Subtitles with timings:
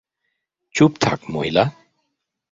[0.75, 1.63] চুপ থাক, মহিলা।